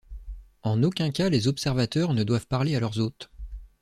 [0.63, 3.29] En aucun cas les observateurs ne doivent parler à leurs hôtes.